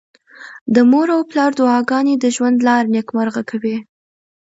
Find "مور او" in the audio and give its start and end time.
0.91-1.21